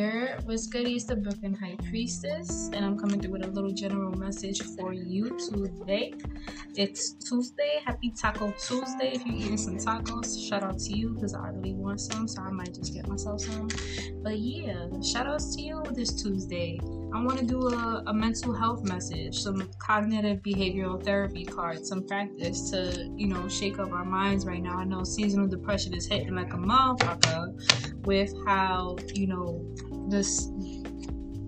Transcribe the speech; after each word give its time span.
Your 0.00 0.38
what's 0.44 0.66
good 0.66 0.86
the 0.86 1.14
Brooklyn 1.14 1.52
High 1.52 1.76
Priestess, 1.90 2.70
and 2.72 2.86
I'm 2.86 2.98
coming 2.98 3.20
through 3.20 3.32
with 3.32 3.44
a 3.44 3.50
little 3.50 3.70
general 3.70 4.12
message 4.12 4.62
for 4.62 4.94
you 4.94 5.36
today. 5.38 6.14
It's 6.74 7.12
Tuesday. 7.12 7.82
Happy 7.84 8.10
Taco 8.10 8.50
Tuesday. 8.52 9.12
If 9.16 9.26
you're 9.26 9.36
eating 9.36 9.58
some 9.58 9.76
tacos, 9.76 10.48
shout 10.48 10.62
out 10.62 10.78
to 10.78 10.96
you 10.96 11.10
because 11.10 11.34
I 11.34 11.48
really 11.48 11.74
want 11.74 12.00
some, 12.00 12.26
so 12.26 12.40
I 12.40 12.50
might 12.50 12.72
just 12.72 12.94
get 12.94 13.08
myself 13.08 13.42
some. 13.42 13.68
But 14.22 14.38
yeah, 14.38 14.88
shout 15.02 15.26
outs 15.26 15.54
to 15.56 15.60
you 15.60 15.82
this 15.92 16.14
Tuesday. 16.22 16.80
I 17.12 17.22
want 17.22 17.38
to 17.40 17.44
do 17.44 17.68
a, 17.68 18.04
a 18.06 18.14
mental 18.14 18.54
health 18.54 18.84
message, 18.84 19.40
some 19.40 19.68
cognitive 19.78 20.38
behavioral 20.42 21.02
therapy 21.02 21.44
cards, 21.44 21.88
some 21.88 22.06
practice 22.06 22.70
to, 22.70 23.10
you 23.16 23.26
know, 23.26 23.48
shake 23.48 23.80
up 23.80 23.90
our 23.90 24.04
minds 24.04 24.46
right 24.46 24.62
now. 24.62 24.76
I 24.78 24.84
know 24.84 25.02
seasonal 25.02 25.48
depression 25.48 25.92
is 25.92 26.06
hitting 26.06 26.34
like 26.36 26.52
a 26.52 26.56
motherfucker 26.56 28.06
with 28.06 28.32
how, 28.46 28.96
you 29.14 29.26
know, 29.26 29.64
this 30.08 30.48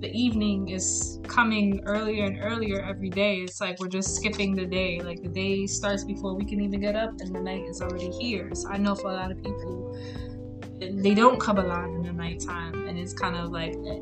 the 0.01 0.11
evening 0.13 0.69
is 0.69 1.21
coming 1.29 1.81
earlier 1.87 2.25
and 2.25 2.41
earlier 2.43 2.81
every 2.81 3.09
day. 3.09 3.37
It's 3.37 3.61
like 3.61 3.79
we're 3.79 3.87
just 3.87 4.17
skipping 4.17 4.57
the 4.57 4.67
day. 4.67 5.01
Like 5.01 5.23
the 5.23 5.29
day 5.29 5.67
starts 5.67 6.03
before 6.03 6.35
we 6.35 6.45
can 6.45 6.61
even 6.61 6.81
get 6.81 6.97
up 6.97 7.13
and 7.21 7.33
the 7.33 7.41
night 7.41 7.63
is 7.69 7.81
already 7.81 8.11
here. 8.11 8.53
So 8.53 8.69
I 8.69 8.79
know 8.79 8.97
for 8.97 9.11
a 9.11 9.15
lot 9.15 9.31
of 9.31 9.37
people 9.37 9.97
they 10.81 11.15
don't 11.15 11.39
come 11.39 11.59
alive 11.59 11.89
in 11.95 12.03
the 12.03 12.13
nighttime 12.13 12.89
and 12.89 12.99
it's 12.99 13.13
kind 13.13 13.37
of 13.37 13.53
like 13.53 13.75
eh, 13.75 14.01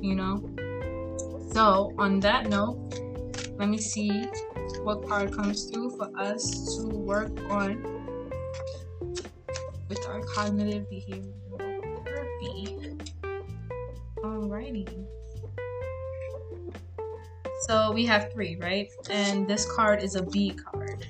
you 0.00 0.14
know 0.14 0.42
so, 1.52 1.92
on 1.98 2.18
that 2.20 2.48
note, 2.48 2.98
let 3.58 3.68
me 3.68 3.76
see 3.76 4.26
what 4.84 5.06
card 5.06 5.32
comes 5.34 5.64
through 5.64 5.90
for 5.98 6.08
us 6.18 6.78
to 6.78 6.86
work 6.88 7.30
on 7.50 7.82
with 9.88 10.06
our 10.08 10.20
cognitive 10.22 10.86
behavioral 10.90 12.04
therapy. 12.04 12.96
Alrighty. 14.24 15.04
So 17.68 17.92
we 17.92 18.06
have 18.06 18.32
three, 18.32 18.56
right? 18.56 18.88
And 19.10 19.46
this 19.46 19.70
card 19.70 20.02
is 20.02 20.14
a 20.14 20.22
B 20.22 20.52
card. 20.52 21.06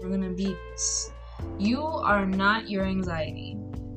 We're 0.00 0.08
gonna 0.08 0.30
beat 0.30 0.56
this. 0.70 1.12
You 1.58 1.82
are 1.82 2.24
not 2.24 2.70
your 2.70 2.86
anxiety. 2.86 3.49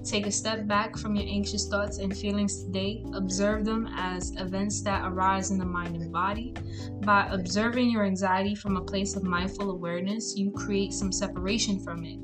Take 0.04 0.28
a 0.28 0.32
step 0.32 0.68
back 0.68 0.98
from 0.98 1.16
your 1.16 1.28
anxious 1.28 1.68
thoughts 1.70 2.00
and 2.00 2.16
feelings 2.16 2.64
today. 2.64 3.06
Observe 3.14 3.64
them 3.64 3.88
as 3.96 4.36
events 4.38 4.82
that 4.82 5.08
arise 5.08 5.50
in 5.50 5.58
the 5.58 5.66
mind 5.66 5.96
and 5.96 6.12
body. 6.12 6.54
By 7.02 7.28
observing 7.32 7.90
your 7.90 8.04
anxiety 8.04 8.54
from 8.54 8.76
a 8.76 8.82
place 8.82 9.16
of 9.16 9.24
mindful 9.24 9.72
awareness, 9.72 10.36
you 10.36 10.52
create 10.52 10.92
some 10.92 11.12
separation 11.12 11.80
from 11.80 12.04
it. 12.04 12.20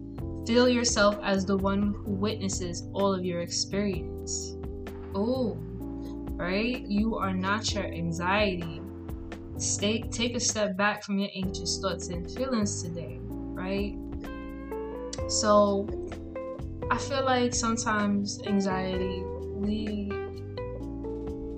Feel 0.45 0.67
yourself 0.67 1.19
as 1.23 1.45
the 1.45 1.55
one 1.55 1.93
who 1.93 2.11
witnesses 2.11 2.89
all 2.93 3.13
of 3.13 3.23
your 3.23 3.41
experience. 3.41 4.57
Oh, 5.15 5.57
right? 6.35 6.81
You 6.81 7.15
are 7.15 7.33
not 7.33 7.73
your 7.73 7.85
anxiety. 7.85 8.81
Stay, 9.57 10.01
take 10.01 10.35
a 10.35 10.39
step 10.39 10.75
back 10.75 11.03
from 11.03 11.19
your 11.19 11.29
anxious 11.33 11.79
thoughts 11.79 12.09
and 12.09 12.29
feelings 12.29 12.83
today, 12.83 13.19
right? 13.21 13.95
So, 15.27 15.87
I 16.91 16.97
feel 16.97 17.23
like 17.23 17.53
sometimes 17.53 18.41
anxiety, 18.47 19.21
we 19.23 20.09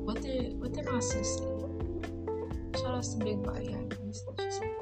what 0.04 0.22
did 0.22 0.60
what 0.60 0.74
my 0.92 1.00
sister 1.00 1.48
Shout 2.76 2.96
out 2.96 3.04
to 3.04 3.18
Big 3.18 3.42
Body 3.44 3.76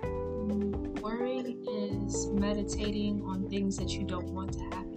mm, 0.04 1.02
Worrying 1.02 1.66
is 1.68 2.28
meditating 2.28 3.22
on 3.26 3.48
things 3.50 3.78
that 3.78 3.92
you 3.92 4.04
don't 4.06 4.34
want 4.34 4.54
to 4.54 4.64
happen. 4.64 4.89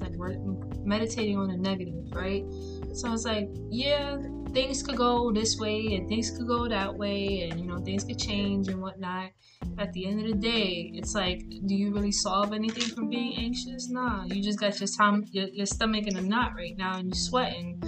Is 0.00 0.18
like 0.18 0.38
meditating 0.84 1.38
on 1.38 1.48
the 1.48 1.56
negative, 1.56 2.12
right? 2.12 2.44
So 2.92 3.12
it's 3.12 3.24
like, 3.24 3.48
yeah, 3.70 4.18
things 4.52 4.82
could 4.82 4.96
go 4.96 5.32
this 5.32 5.58
way 5.58 5.94
and 5.94 6.08
things 6.08 6.30
could 6.30 6.46
go 6.46 6.68
that 6.68 6.94
way, 6.94 7.48
and 7.48 7.60
you 7.60 7.66
know, 7.66 7.78
things 7.78 8.04
could 8.04 8.18
change 8.18 8.68
and 8.68 8.80
whatnot 8.80 9.30
at 9.78 9.92
the 9.92 10.06
end 10.06 10.20
of 10.20 10.26
the 10.26 10.34
day, 10.34 10.90
it's 10.94 11.14
like, 11.14 11.42
do 11.66 11.74
you 11.74 11.92
really 11.92 12.12
solve 12.12 12.52
anything 12.52 12.94
from 12.94 13.08
being 13.08 13.38
anxious? 13.38 13.88
Nah, 13.88 14.24
you 14.24 14.42
just 14.42 14.58
got 14.58 14.78
your 14.80 14.88
time, 14.88 15.24
your, 15.30 15.48
your 15.48 15.66
stomach 15.66 16.06
in 16.06 16.16
a 16.16 16.20
knot 16.20 16.52
right 16.56 16.76
now, 16.76 16.96
and 16.96 17.08
you're 17.08 17.14
sweating 17.14 17.80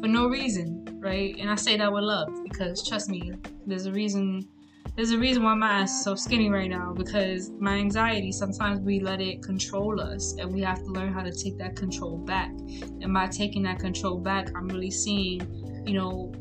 for 0.00 0.08
no 0.08 0.28
reason, 0.28 0.98
right? 1.00 1.36
And 1.38 1.50
I 1.50 1.56
say 1.56 1.76
that 1.76 1.92
with 1.92 2.04
love 2.04 2.28
because 2.44 2.86
trust 2.86 3.08
me, 3.08 3.32
there's 3.66 3.86
a 3.86 3.92
reason. 3.92 4.48
There's 4.94 5.10
a 5.10 5.18
reason 5.18 5.42
why 5.42 5.54
my 5.54 5.70
ass 5.80 5.90
is 5.90 6.04
so 6.04 6.14
skinny 6.14 6.50
right 6.50 6.68
now 6.68 6.92
because 6.92 7.50
my 7.58 7.76
anxiety 7.76 8.30
sometimes 8.30 8.80
we 8.80 9.00
let 9.00 9.22
it 9.22 9.42
control 9.42 9.98
us 9.98 10.34
and 10.38 10.52
we 10.52 10.60
have 10.60 10.80
to 10.80 10.84
learn 10.84 11.14
how 11.14 11.22
to 11.22 11.32
take 11.32 11.56
that 11.58 11.76
control 11.76 12.18
back. 12.18 12.50
And 13.00 13.14
by 13.14 13.28
taking 13.28 13.62
that 13.62 13.78
control 13.78 14.18
back, 14.18 14.50
I'm 14.54 14.68
really 14.68 14.90
seeing, 14.90 15.40
you 15.86 15.94
know, 15.94 16.34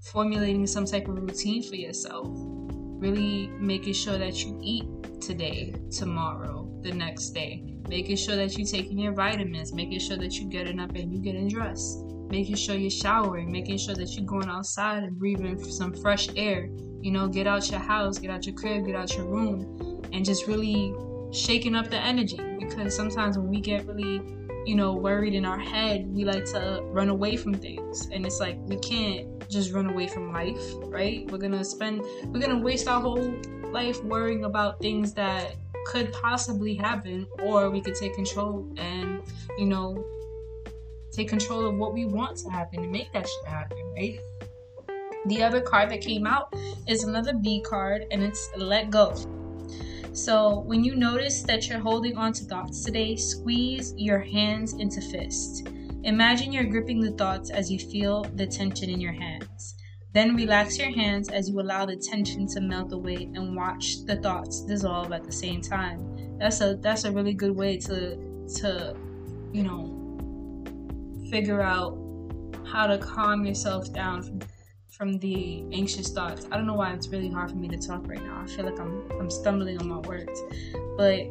formulating 0.00 0.66
some 0.66 0.86
type 0.86 1.06
of 1.06 1.16
routine 1.16 1.62
for 1.62 1.74
yourself. 1.74 2.28
Really 2.32 3.48
making 3.58 3.92
sure 3.92 4.16
that 4.16 4.42
you 4.42 4.58
eat 4.62 4.86
today, 5.20 5.74
tomorrow, 5.90 6.66
the 6.82 6.92
next 6.92 7.30
day, 7.30 7.62
making 7.90 8.16
sure 8.16 8.36
that 8.36 8.56
you're 8.56 8.66
taking 8.66 8.98
your 8.98 9.12
vitamins, 9.12 9.74
making 9.74 9.98
sure 9.98 10.16
that 10.16 10.40
you're 10.40 10.48
getting 10.48 10.80
up 10.80 10.94
and 10.94 11.12
you're 11.12 11.22
getting 11.22 11.48
dressed, 11.48 12.05
making 12.28 12.56
sure 12.56 12.76
you're 12.76 12.90
showering, 12.90 13.50
making 13.50 13.78
sure 13.78 13.94
that 13.94 14.16
you're 14.16 14.26
going 14.26 14.48
outside 14.48 15.02
and 15.02 15.18
breathing 15.18 15.62
some 15.62 15.92
fresh 15.92 16.28
air. 16.36 16.68
You 17.00 17.12
know, 17.12 17.28
get 17.28 17.46
out 17.46 17.70
your 17.70 17.80
house, 17.80 18.18
get 18.18 18.30
out 18.30 18.46
your 18.46 18.54
crib, 18.54 18.86
get 18.86 18.96
out 18.96 19.16
your 19.16 19.26
room, 19.26 20.02
and 20.12 20.24
just 20.24 20.46
really 20.46 20.94
shaking 21.32 21.74
up 21.74 21.90
the 21.90 21.98
energy 21.98 22.40
because 22.58 22.94
sometimes 22.94 23.36
when 23.38 23.48
we 23.48 23.60
get 23.60 23.86
really 23.86 24.20
you 24.66 24.74
know, 24.74 24.92
worried 24.92 25.32
in 25.32 25.46
our 25.46 25.58
head, 25.58 26.08
we 26.08 26.24
like 26.24 26.44
to 26.44 26.82
run 26.86 27.08
away 27.08 27.36
from 27.36 27.54
things. 27.54 28.08
And 28.12 28.26
it's 28.26 28.40
like 28.40 28.58
we 28.62 28.76
can't 28.76 29.48
just 29.48 29.72
run 29.72 29.88
away 29.88 30.08
from 30.08 30.32
life, 30.32 30.60
right? 30.86 31.30
We're 31.30 31.38
gonna 31.38 31.64
spend, 31.64 32.02
we're 32.24 32.40
gonna 32.40 32.58
waste 32.58 32.88
our 32.88 33.00
whole 33.00 33.32
life 33.70 34.02
worrying 34.02 34.44
about 34.44 34.80
things 34.80 35.14
that 35.14 35.54
could 35.86 36.12
possibly 36.12 36.74
happen, 36.74 37.28
or 37.44 37.70
we 37.70 37.80
could 37.80 37.94
take 37.94 38.14
control 38.14 38.68
and, 38.76 39.22
you 39.56 39.66
know, 39.66 40.04
take 41.12 41.28
control 41.28 41.66
of 41.66 41.76
what 41.76 41.92
we 41.92 42.04
want 42.04 42.36
to 42.38 42.50
happen 42.50 42.80
and 42.80 42.92
make 42.92 43.12
that 43.12 43.26
shit 43.26 43.46
happen, 43.46 43.78
right? 43.94 44.20
The 45.26 45.42
other 45.42 45.60
card 45.60 45.90
that 45.90 46.02
came 46.02 46.26
out 46.26 46.54
is 46.86 47.04
another 47.04 47.34
B 47.34 47.60
card, 47.60 48.04
and 48.10 48.22
it's 48.22 48.48
Let 48.56 48.90
Go. 48.90 49.14
So, 50.12 50.60
when 50.60 50.84
you 50.84 50.94
notice 50.94 51.42
that 51.42 51.68
you're 51.68 51.80
holding 51.80 52.16
on 52.16 52.32
to 52.34 52.44
thoughts 52.44 52.84
today, 52.84 53.16
squeeze 53.16 53.92
your 53.96 54.20
hands 54.20 54.74
into 54.74 55.00
fists. 55.00 55.62
Imagine 56.04 56.52
you're 56.52 56.64
gripping 56.64 57.00
the 57.00 57.10
thoughts 57.10 57.50
as 57.50 57.70
you 57.70 57.78
feel 57.78 58.22
the 58.36 58.46
tension 58.46 58.88
in 58.88 59.00
your 59.00 59.12
hands. 59.12 59.74
Then 60.12 60.36
relax 60.36 60.78
your 60.78 60.90
hands 60.90 61.28
as 61.28 61.50
you 61.50 61.60
allow 61.60 61.84
the 61.84 61.96
tension 61.96 62.46
to 62.46 62.60
melt 62.60 62.92
away 62.92 63.28
and 63.34 63.54
watch 63.54 64.04
the 64.06 64.16
thoughts 64.16 64.62
dissolve 64.62 65.12
at 65.12 65.24
the 65.24 65.32
same 65.32 65.60
time. 65.60 66.38
That's 66.38 66.60
a 66.62 66.76
that's 66.76 67.04
a 67.04 67.12
really 67.12 67.34
good 67.34 67.54
way 67.54 67.76
to 67.78 68.16
to 68.60 68.96
you 69.52 69.62
know 69.62 69.95
figure 71.30 71.60
out 71.60 71.98
how 72.66 72.86
to 72.86 72.98
calm 72.98 73.44
yourself 73.44 73.92
down 73.92 74.22
from 74.22 74.40
from 74.96 75.18
the 75.18 75.62
anxious 75.72 76.08
thoughts. 76.08 76.46
I 76.50 76.56
don't 76.56 76.66
know 76.66 76.74
why 76.74 76.92
it's 76.94 77.08
really 77.08 77.28
hard 77.28 77.50
for 77.50 77.56
me 77.56 77.68
to 77.68 77.76
talk 77.76 78.08
right 78.08 78.22
now. 78.22 78.40
I 78.42 78.46
feel 78.46 78.64
like 78.64 78.80
I'm 78.80 79.10
I'm 79.20 79.30
stumbling 79.30 79.78
on 79.78 79.88
my 79.88 79.98
words. 79.98 80.42
But 80.96 81.26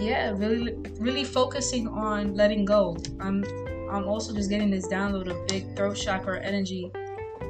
yeah, 0.00 0.32
really 0.34 0.74
really 0.98 1.24
focusing 1.24 1.86
on 1.86 2.34
letting 2.34 2.64
go. 2.64 2.96
I'm 3.20 3.44
I'm 3.88 4.08
also 4.08 4.34
just 4.34 4.50
getting 4.50 4.70
this 4.70 4.88
download 4.88 5.28
of 5.30 5.46
big 5.46 5.76
throat 5.76 5.96
chakra 5.96 6.42
energy. 6.42 6.90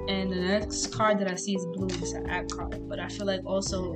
And 0.09 0.31
the 0.31 0.37
next 0.37 0.89
card 0.93 1.19
that 1.21 1.31
I 1.31 1.37
see 1.37 1.55
is 1.55 1.65
blue. 1.67 1.87
It's 1.87 2.13
an 2.13 2.29
app 2.29 2.49
card. 2.49 2.89
But 2.89 2.99
I 2.99 3.09
feel 3.09 3.27
like 3.27 3.41
also 3.47 3.95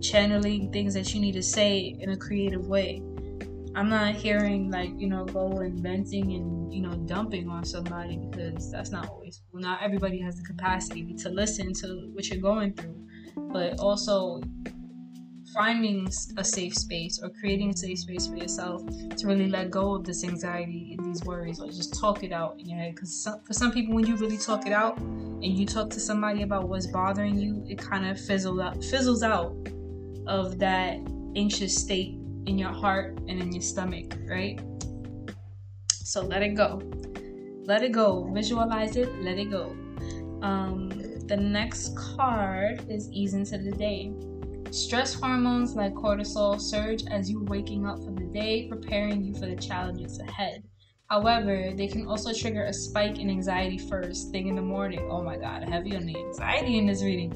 channeling 0.00 0.70
things 0.70 0.94
that 0.94 1.12
you 1.14 1.20
need 1.20 1.32
to 1.32 1.42
say 1.42 1.96
in 1.98 2.10
a 2.10 2.16
creative 2.16 2.68
way. 2.68 3.02
I'm 3.78 3.88
not 3.88 4.16
hearing 4.16 4.72
like 4.72 4.90
you 4.96 5.08
know 5.08 5.24
go 5.24 5.52
and 5.58 5.80
venting 5.80 6.32
and 6.32 6.74
you 6.74 6.82
know 6.82 6.94
dumping 7.06 7.48
on 7.48 7.64
somebody 7.64 8.16
because 8.16 8.72
that's 8.72 8.90
not 8.90 9.08
always. 9.08 9.40
Not 9.54 9.80
everybody 9.80 10.20
has 10.20 10.34
the 10.34 10.42
capacity 10.42 11.14
to 11.14 11.28
listen 11.28 11.72
to 11.74 12.10
what 12.12 12.28
you're 12.28 12.40
going 12.40 12.72
through, 12.72 13.06
but 13.36 13.78
also 13.78 14.40
finding 15.54 16.08
a 16.36 16.42
safe 16.42 16.74
space 16.74 17.20
or 17.22 17.30
creating 17.38 17.70
a 17.70 17.76
safe 17.76 18.00
space 18.00 18.26
for 18.26 18.34
yourself 18.34 18.82
to 19.16 19.26
really 19.28 19.48
let 19.48 19.70
go 19.70 19.94
of 19.94 20.02
this 20.02 20.24
anxiety 20.24 20.96
and 20.98 21.06
these 21.06 21.22
worries 21.24 21.60
or 21.60 21.68
just 21.68 21.94
talk 21.94 22.24
it 22.24 22.32
out 22.32 22.58
in 22.58 22.68
your 22.68 22.78
head 22.80 22.96
because 22.96 23.28
for 23.46 23.52
some 23.52 23.70
people 23.70 23.94
when 23.94 24.04
you 24.04 24.16
really 24.16 24.36
talk 24.36 24.66
it 24.66 24.72
out 24.72 24.98
and 24.98 25.44
you 25.44 25.64
talk 25.64 25.88
to 25.88 26.00
somebody 26.00 26.42
about 26.42 26.68
what's 26.68 26.88
bothering 26.88 27.38
you 27.38 27.64
it 27.66 27.78
kind 27.78 28.04
of 28.04 28.20
fizzles 28.20 28.60
out 28.60 28.84
fizzles 28.84 29.22
out 29.22 29.56
of 30.26 30.58
that 30.58 30.98
anxious 31.34 31.74
state 31.74 32.17
in 32.48 32.58
your 32.58 32.72
heart 32.72 33.18
and 33.28 33.40
in 33.42 33.52
your 33.52 33.62
stomach, 33.62 34.16
right? 34.26 34.60
So 35.92 36.22
let 36.22 36.42
it 36.42 36.54
go. 36.54 36.82
Let 37.64 37.82
it 37.82 37.92
go. 37.92 38.30
Visualize 38.32 38.96
it. 38.96 39.14
Let 39.22 39.38
it 39.38 39.50
go. 39.50 39.76
Um, 40.40 40.88
the 41.26 41.36
next 41.36 41.94
card 41.96 42.88
is 42.88 43.10
ease 43.12 43.34
into 43.34 43.58
the 43.58 43.72
day. 43.72 44.12
Stress 44.70 45.12
hormones 45.12 45.76
like 45.76 45.94
cortisol 45.94 46.58
surge 46.58 47.04
as 47.10 47.30
you're 47.30 47.44
waking 47.44 47.86
up 47.86 47.98
for 47.98 48.10
the 48.10 48.24
day, 48.24 48.66
preparing 48.68 49.22
you 49.22 49.34
for 49.34 49.46
the 49.46 49.56
challenges 49.56 50.18
ahead. 50.18 50.62
However, 51.10 51.72
they 51.74 51.86
can 51.86 52.06
also 52.06 52.32
trigger 52.32 52.64
a 52.64 52.72
spike 52.72 53.18
in 53.18 53.30
anxiety 53.30 53.78
first 53.78 54.30
thing 54.30 54.48
in 54.48 54.56
the 54.56 54.62
morning. 54.62 55.06
Oh 55.10 55.22
my 55.22 55.36
god, 55.36 55.68
heavy 55.68 55.96
on 55.96 56.04
the 56.06 56.16
anxiety 56.16 56.78
in 56.78 56.86
this 56.86 57.02
reading. 57.02 57.32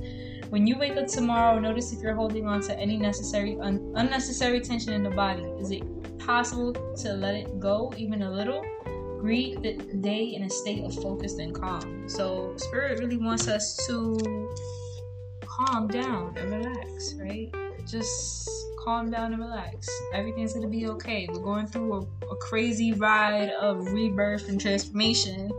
When 0.53 0.67
you 0.67 0.77
wake 0.77 0.99
up 0.99 1.07
tomorrow, 1.07 1.59
notice 1.59 1.95
if 1.95 2.03
you're 2.03 2.15
holding 2.15 2.47
on 2.47 2.61
to 2.65 2.79
any 2.79 2.99
necessary 2.99 3.59
un- 3.59 3.91
unnecessary 3.97 4.61
tension 4.61 4.93
in 4.93 5.03
the 5.03 5.09
body. 5.09 5.45
Is 5.59 5.71
it 5.71 5.83
possible 6.19 6.75
to 6.75 7.15
let 7.15 7.35
it 7.35 7.59
go 7.59 7.91
even 7.97 8.21
a 8.21 8.31
little? 8.31 8.63
Greet 9.19 9.63
the 9.63 9.79
day 10.03 10.25
in 10.25 10.43
a 10.43 10.51
state 10.51 10.85
of 10.85 10.95
focus 10.97 11.39
and 11.39 11.55
calm. 11.55 12.07
So, 12.07 12.53
Spirit 12.59 12.99
really 12.99 13.17
wants 13.17 13.49
us 13.49 13.79
to 13.87 14.19
calm 15.41 15.89
down 15.89 16.37
and 16.37 16.51
relax, 16.51 17.15
right? 17.15 17.51
Just 17.87 18.47
calm 18.83 19.11
down 19.11 19.33
and 19.33 19.43
relax. 19.43 19.89
Everything's 20.13 20.53
gonna 20.53 20.69
be 20.69 20.87
okay. 20.89 21.29
We're 21.31 21.41
going 21.41 21.67
through 21.67 21.95
a, 21.95 22.27
a, 22.27 22.37
crazy 22.37 22.93
ride 22.93 23.51
of 23.51 23.93
rebirth 23.93 24.49
and 24.49 24.61
transformation, 24.61 25.51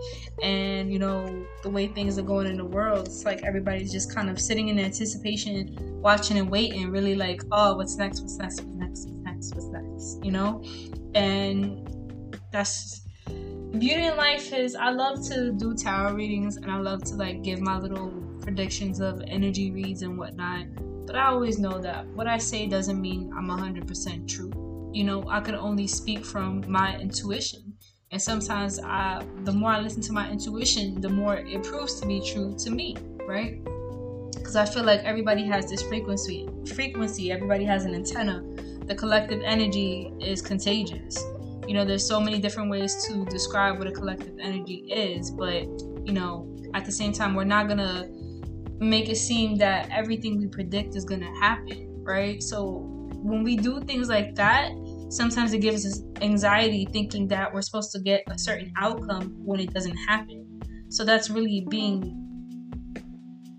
and 0.41 0.91
you 0.91 0.99
know 0.99 1.45
the 1.61 1.69
way 1.69 1.87
things 1.87 2.17
are 2.17 2.23
going 2.23 2.47
in 2.47 2.57
the 2.57 2.65
world. 2.65 3.07
It's 3.07 3.25
like 3.25 3.43
everybody's 3.43 3.91
just 3.91 4.13
kind 4.13 4.29
of 4.29 4.39
sitting 4.39 4.69
in 4.69 4.79
anticipation, 4.79 5.75
watching 6.01 6.37
and 6.37 6.49
waiting. 6.49 6.89
Really 6.91 7.15
like, 7.15 7.41
oh, 7.51 7.75
what's 7.75 7.95
next? 7.95 8.21
What's 8.21 8.37
next? 8.37 8.61
What's 8.61 8.77
next? 8.77 9.07
What's 9.07 9.23
next? 9.23 9.55
What's 9.55 9.67
next? 9.67 10.25
You 10.25 10.31
know, 10.31 10.63
and 11.15 12.37
that's 12.51 13.01
beauty 13.79 14.05
in 14.05 14.17
life 14.17 14.53
is 14.53 14.75
I 14.75 14.91
love 14.91 15.25
to 15.29 15.51
do 15.51 15.73
tarot 15.73 16.13
readings 16.13 16.57
and 16.57 16.69
I 16.69 16.77
love 16.77 17.03
to 17.05 17.15
like 17.15 17.41
give 17.41 17.59
my 17.59 17.79
little 17.79 18.11
predictions 18.41 18.99
of 18.99 19.21
energy 19.25 19.71
reads 19.71 20.03
and 20.03 20.15
whatnot 20.17 20.67
but 21.05 21.15
I 21.15 21.27
always 21.27 21.59
know 21.59 21.81
that 21.81 22.07
what 22.07 22.27
I 22.27 22.37
say 22.37 22.67
doesn't 22.67 22.99
mean 22.99 23.31
I'm 23.35 23.47
100% 23.47 24.27
true. 24.27 24.91
You 24.93 25.03
know, 25.03 25.23
I 25.27 25.41
can 25.41 25.55
only 25.55 25.87
speak 25.87 26.23
from 26.23 26.63
my 26.67 26.97
intuition. 26.97 27.73
And 28.11 28.21
sometimes 28.21 28.79
I 28.79 29.25
the 29.43 29.51
more 29.51 29.71
I 29.71 29.79
listen 29.79 30.01
to 30.03 30.13
my 30.13 30.29
intuition, 30.29 31.01
the 31.01 31.09
more 31.09 31.37
it 31.37 31.63
proves 31.63 31.99
to 31.99 32.07
be 32.07 32.21
true 32.21 32.55
to 32.59 32.69
me, 32.69 32.95
right? 33.27 33.63
Because 34.35 34.55
I 34.55 34.65
feel 34.65 34.83
like 34.83 35.01
everybody 35.03 35.43
has 35.45 35.67
this 35.67 35.81
frequency. 35.81 36.47
Frequency, 36.75 37.31
everybody 37.31 37.65
has 37.65 37.85
an 37.85 37.95
antenna. 37.95 38.43
The 38.85 38.93
collective 38.93 39.41
energy 39.43 40.13
is 40.19 40.41
contagious. 40.41 41.17
You 41.67 41.73
know, 41.73 41.85
there's 41.85 42.05
so 42.05 42.19
many 42.19 42.39
different 42.39 42.69
ways 42.69 43.03
to 43.07 43.25
describe 43.25 43.79
what 43.79 43.87
a 43.87 43.91
collective 43.91 44.37
energy 44.39 44.85
is, 44.91 45.31
but 45.31 45.63
you 46.05 46.11
know, 46.11 46.47
at 46.73 46.85
the 46.85 46.91
same 46.91 47.13
time, 47.13 47.33
we're 47.33 47.45
not 47.45 47.67
gonna 47.67 48.09
make 48.83 49.09
it 49.09 49.17
seem 49.17 49.57
that 49.57 49.89
everything 49.91 50.37
we 50.37 50.47
predict 50.47 50.95
is 50.95 51.05
gonna 51.05 51.33
happen, 51.39 52.03
right? 52.03 52.41
So 52.41 52.87
when 53.23 53.43
we 53.43 53.55
do 53.55 53.79
things 53.81 54.09
like 54.09 54.35
that, 54.35 54.71
sometimes 55.09 55.53
it 55.53 55.59
gives 55.59 55.85
us 55.85 56.01
anxiety 56.21 56.85
thinking 56.91 57.27
that 57.29 57.53
we're 57.53 57.61
supposed 57.61 57.91
to 57.93 57.99
get 57.99 58.23
a 58.27 58.37
certain 58.37 58.73
outcome 58.77 59.33
when 59.45 59.59
it 59.59 59.73
doesn't 59.73 59.95
happen. 59.95 60.61
So 60.89 61.05
that's 61.05 61.29
really 61.29 61.65
being 61.69 62.19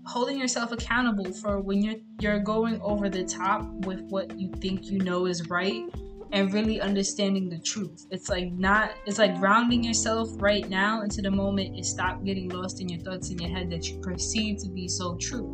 holding 0.05 0.37
yourself 0.37 0.71
accountable 0.71 1.33
for 1.33 1.59
when 1.59 1.81
you're 1.81 1.95
you're 2.19 2.39
going 2.39 2.79
over 2.81 3.09
the 3.09 3.25
top 3.25 3.67
with 3.85 4.01
what 4.09 4.39
you 4.39 4.51
think 4.61 4.85
you 4.85 4.99
know 4.99 5.25
is 5.25 5.49
right 5.49 5.83
and 6.31 6.53
really 6.53 6.81
understanding 6.81 7.49
the 7.49 7.59
truth. 7.59 8.05
It's 8.11 8.29
like 8.29 8.51
not 8.51 8.91
it's 9.05 9.19
like 9.19 9.39
grounding 9.39 9.83
yourself 9.83 10.29
right 10.35 10.67
now 10.69 11.01
into 11.01 11.21
the 11.21 11.31
moment 11.31 11.75
and 11.75 11.85
stop 11.85 12.23
getting 12.23 12.49
lost 12.49 12.81
in 12.81 12.89
your 12.89 12.99
thoughts 13.01 13.29
in 13.29 13.39
your 13.39 13.49
head 13.49 13.69
that 13.71 13.87
you 13.89 13.99
perceive 13.99 14.57
to 14.63 14.69
be 14.69 14.87
so 14.87 15.15
true. 15.15 15.47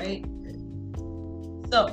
Right? 0.00 0.24
So 1.70 1.86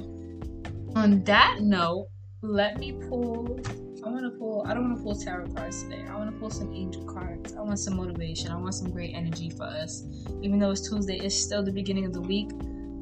on 0.95 1.23
that 1.25 1.57
note, 1.61 2.07
let 2.41 2.77
me 2.77 2.93
pull 3.09 3.59
I 4.05 4.09
want 4.09 4.23
to 4.23 4.29
pull 4.39 4.65
I 4.65 4.73
don't 4.73 4.85
want 4.85 4.97
to 4.97 5.03
pull 5.03 5.15
tarot 5.15 5.47
cards 5.47 5.83
today. 5.83 6.05
I 6.09 6.15
want 6.15 6.31
to 6.31 6.37
pull 6.37 6.49
some 6.49 6.73
angel 6.73 7.03
cards. 7.05 7.55
I 7.55 7.61
want 7.61 7.77
some 7.77 7.97
motivation. 7.97 8.51
I 8.51 8.55
want 8.55 8.73
some 8.73 8.89
great 8.89 9.13
energy 9.13 9.49
for 9.49 9.63
us. 9.63 10.03
Even 10.41 10.59
though 10.59 10.71
it's 10.71 10.89
Tuesday, 10.89 11.17
it's 11.17 11.35
still 11.35 11.63
the 11.63 11.71
beginning 11.71 12.05
of 12.05 12.13
the 12.13 12.21
week. 12.21 12.49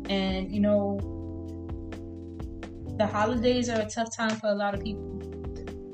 And 0.10 0.51
you 0.51 0.60
know, 0.60 1.00
the 2.97 3.06
holidays 3.06 3.69
are 3.69 3.81
a 3.81 3.89
tough 3.89 4.15
time 4.15 4.38
for 4.38 4.47
a 4.47 4.56
lot 4.56 4.74
of 4.74 4.81
people. 4.81 5.19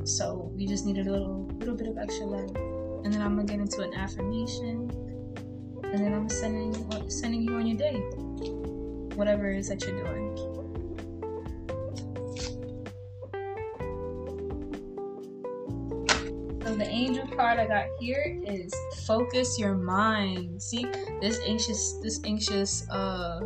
So 0.06 0.51
we 0.56 0.68
just 0.68 0.86
needed 0.86 1.07
a 1.07 1.12
little 1.12 1.48
little 1.57 1.75
bit 1.75 1.88
of 1.88 1.98
extra 1.98 2.25
love. 2.25 2.56
And 3.03 3.12
then 3.12 3.21
I'm 3.21 3.36
gonna 3.36 3.48
get 3.48 3.59
into 3.59 3.81
an 3.81 3.94
affirmation. 3.94 4.89
And 5.83 6.00
then 6.00 6.13
I'm 6.13 6.30
sending 6.30 7.09
sending 7.09 7.42
you 7.42 7.56
on 7.56 7.65
your 7.65 7.77
day. 7.77 7.95
Whatever 9.15 9.51
it 9.51 9.57
is 9.59 9.69
that 9.69 9.81
you're 9.83 10.03
doing. 10.03 10.38
So 16.63 16.75
the 16.75 16.88
angel 16.88 17.27
card 17.27 17.59
I 17.59 17.68
got 17.68 17.88
here 18.00 18.39
is 18.45 18.74
focus 19.06 19.57
your 19.59 19.75
mind. 19.75 20.62
See 20.62 20.86
this 21.19 21.39
anxious 21.45 21.94
this 22.04 22.21
anxious 22.24 22.88
uh 22.89 23.42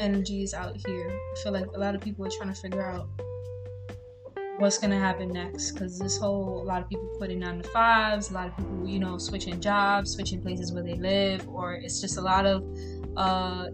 energies 0.00 0.54
out 0.54 0.76
here. 0.86 1.10
I 1.10 1.42
feel 1.42 1.52
like 1.52 1.66
a 1.74 1.78
lot 1.78 1.94
of 1.94 2.00
people 2.00 2.26
are 2.26 2.30
trying 2.30 2.52
to 2.52 2.60
figure 2.60 2.82
out 2.82 3.08
what's 4.58 4.78
gonna 4.78 4.98
happen 4.98 5.28
next 5.28 5.72
because 5.72 5.98
this 5.98 6.16
whole 6.16 6.62
a 6.62 6.64
lot 6.64 6.80
of 6.80 6.88
people 6.88 7.06
quitting 7.18 7.40
nine 7.40 7.60
to 7.60 7.68
fives, 7.70 8.30
a 8.30 8.34
lot 8.34 8.48
of 8.48 8.56
people 8.56 8.88
you 8.88 8.98
know 8.98 9.18
switching 9.18 9.60
jobs, 9.60 10.12
switching 10.12 10.40
places 10.40 10.72
where 10.72 10.82
they 10.82 10.94
live, 10.94 11.48
or 11.48 11.74
it's 11.74 12.00
just 12.00 12.18
a 12.18 12.20
lot 12.20 12.46
of 12.46 12.64
uh, 13.16 13.66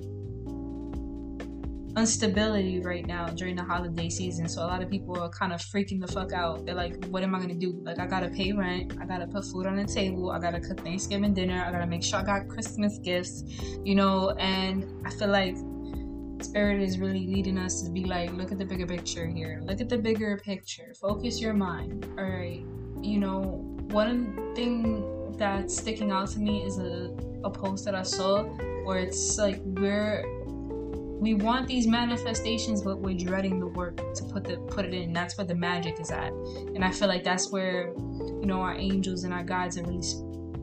instability 1.97 2.81
right 2.81 3.07
now 3.07 3.27
during 3.29 3.57
the 3.57 3.63
holiday 3.63 4.09
season. 4.09 4.49
So 4.49 4.63
a 4.63 4.69
lot 4.69 4.83
of 4.83 4.91
people 4.91 5.21
are 5.21 5.29
kind 5.29 5.53
of 5.53 5.61
freaking 5.61 6.01
the 6.01 6.07
fuck 6.07 6.33
out. 6.33 6.65
They're 6.65 6.75
like, 6.75 7.05
what 7.07 7.23
am 7.23 7.35
I 7.35 7.41
gonna 7.41 7.55
do? 7.55 7.79
Like 7.83 7.99
I 7.99 8.07
gotta 8.07 8.29
pay 8.29 8.53
rent, 8.53 8.95
I 9.01 9.05
gotta 9.05 9.27
put 9.27 9.45
food 9.45 9.67
on 9.67 9.77
the 9.77 9.85
table, 9.85 10.31
I 10.31 10.39
gotta 10.39 10.61
cook 10.61 10.81
Thanksgiving 10.81 11.35
dinner, 11.35 11.63
I 11.67 11.71
gotta 11.73 11.87
make 11.87 12.03
sure 12.03 12.21
I 12.21 12.25
got 12.25 12.49
Christmas 12.49 12.99
gifts, 12.99 13.45
you 13.85 13.95
know, 13.95 14.31
and 14.39 14.87
I 15.05 15.11
feel 15.11 15.29
like 15.29 15.57
Spirit 16.45 16.81
is 16.81 16.99
really 16.99 17.27
leading 17.27 17.59
us 17.59 17.83
to 17.83 17.91
be 17.91 18.05
like, 18.05 18.33
look 18.33 18.53
at 18.53 18.59
the 18.59 18.65
bigger 18.65 18.87
picture 18.87 19.27
here. 19.27 19.61
Look 19.65 19.81
at 19.81 19.89
the 19.89 19.99
bigger 19.99 20.39
picture. 20.39 20.93
Focus 21.01 21.41
your 21.41 21.55
mind. 21.55 22.07
All 22.19 22.25
right. 22.25 22.65
You 23.03 23.19
know, 23.19 23.43
one 23.91 24.55
thing 24.55 25.35
that's 25.37 25.77
sticking 25.77 26.11
out 26.11 26.29
to 26.31 26.39
me 26.39 26.63
is 26.65 26.79
a, 26.79 27.15
a 27.45 27.51
post 27.51 27.85
that 27.87 27.95
I 27.95 28.03
saw 28.03 28.45
where 28.85 28.99
it's 28.99 29.39
like 29.39 29.61
we're 29.65 30.25
we 31.21 31.35
want 31.35 31.69
these 31.69 31.87
manifestations 31.87 32.81
but 32.81 32.99
we're 32.99 33.17
dreading 33.17 33.61
the 33.61 33.67
work 33.67 33.97
to 34.15 34.25
put 34.25 34.43
the 34.43 34.57
put 34.69 34.87
it 34.87 34.95
in 34.95 35.13
that's 35.13 35.37
where 35.37 35.47
the 35.47 35.55
magic 35.55 36.01
is 36.01 36.11
at 36.11 36.33
and 36.75 36.83
i 36.83 36.91
feel 36.91 37.09
like 37.09 37.23
that's 37.23 37.53
where 37.53 37.93
you 37.99 38.47
know 38.47 38.63
our 38.63 38.75
angels 38.75 39.25
and 39.25 39.35
our 39.35 39.43
guides 39.43 39.77
are 39.77 39.83
really 39.83 40.03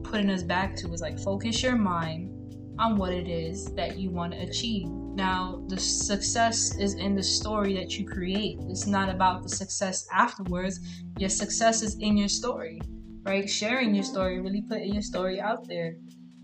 putting 0.01 0.31
us 0.31 0.41
back 0.41 0.75
to 0.75 0.91
is 0.91 0.99
like 0.99 1.19
focus 1.19 1.61
your 1.61 1.75
mind 1.75 2.33
on 2.79 2.97
what 2.97 3.13
it 3.13 3.27
is 3.27 3.73
that 3.75 3.97
you 3.97 4.09
want 4.09 4.33
to 4.33 4.39
achieve 4.39 4.87
now, 5.17 5.63
the 5.65 5.79
success 5.79 6.77
is 6.77 6.93
in 6.93 7.15
the 7.15 7.23
story 7.23 7.73
that 7.73 7.97
you 7.97 8.05
create. 8.05 8.59
It's 8.69 8.85
not 8.85 9.09
about 9.09 9.41
the 9.41 9.49
success 9.49 10.07
afterwards. 10.13 10.79
Your 11.17 11.29
success 11.29 11.81
is 11.81 11.97
in 11.97 12.17
your 12.17 12.27
story, 12.27 12.79
right? 13.23 13.49
Sharing 13.49 13.95
your 13.95 14.03
story, 14.03 14.39
really 14.39 14.61
putting 14.61 14.93
your 14.93 15.01
story 15.01 15.41
out 15.41 15.67
there, 15.67 15.95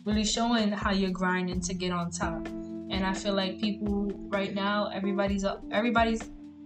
really 0.05 0.23
showing 0.23 0.71
how 0.71 0.91
you're 0.91 1.11
grinding 1.11 1.61
to 1.61 1.75
get 1.75 1.91
on 1.91 2.09
top. 2.09 2.47
And 2.47 3.05
I 3.05 3.13
feel 3.13 3.35
like 3.35 3.61
people 3.61 4.11
right 4.29 4.55
now, 4.55 4.89
everybody's 4.91 5.45
everybody's 5.69 6.23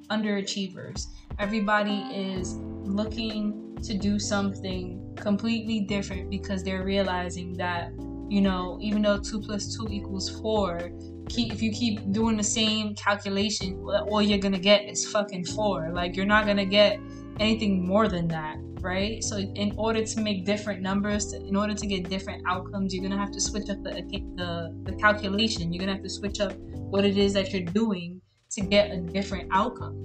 underachievers. 0.10 1.08
Everybody 1.40 2.00
is 2.16 2.56
looking 2.56 3.78
to 3.84 3.98
do 3.98 4.18
something 4.18 5.14
completely 5.18 5.82
different 5.82 6.30
because 6.30 6.64
they're 6.64 6.86
realizing 6.86 7.58
that 7.58 7.92
you 8.30 8.42
know 8.42 8.78
even 8.82 9.02
though 9.02 9.20
two 9.20 9.42
plus 9.42 9.76
two 9.76 9.88
equals 9.90 10.30
four 10.42 10.92
keep 11.30 11.54
if 11.54 11.62
you 11.62 11.72
keep 11.72 12.12
doing 12.12 12.38
the 12.38 12.44
same 12.44 12.96
calculation, 12.96 13.80
all 14.10 14.22
you're 14.22 14.40
gonna 14.40 14.60
get 14.60 14.86
is 14.86 15.06
fucking 15.08 15.46
four. 15.46 15.92
Like 15.94 16.16
you're 16.16 16.26
not 16.26 16.46
gonna 16.46 16.66
get 16.66 17.00
anything 17.40 17.86
more 17.86 18.08
than 18.08 18.28
that, 18.30 18.58
right? 18.82 19.24
So 19.24 19.38
in 19.38 19.74
order 19.78 20.04
to 20.04 20.22
make 20.22 20.46
different 20.46 20.82
numbers, 20.82 21.34
in 21.34 21.56
order 21.56 21.74
to 21.74 21.86
get 21.86 22.10
different 22.10 22.44
outcomes, 22.48 22.94
you're 22.94 23.04
gonna 23.04 23.20
have 23.20 23.32
to 23.32 23.42
switch 23.42 23.70
up 23.70 23.84
the 23.84 23.92
the, 24.36 24.76
the 24.84 24.94
calculation. 24.98 25.72
You're 25.74 25.80
gonna 25.80 25.94
have 25.94 26.04
to 26.04 26.10
switch 26.10 26.40
up 26.40 26.54
what 26.94 27.06
it 27.06 27.18
is 27.18 27.34
that 27.34 27.54
you're 27.54 27.64
doing 27.64 28.22
to 28.52 28.62
get 28.62 28.92
a 28.92 28.98
different 28.98 29.50
outcome. 29.52 30.04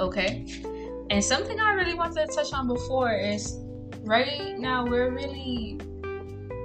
Okay. 0.00 0.46
And 1.10 1.22
something 1.22 1.60
I 1.60 1.72
really 1.72 1.94
wanted 1.94 2.28
to 2.28 2.34
touch 2.34 2.52
on 2.52 2.66
before 2.66 3.12
is 3.12 3.58
right 4.00 4.58
now 4.58 4.84
we're 4.84 5.10
really 5.10 5.78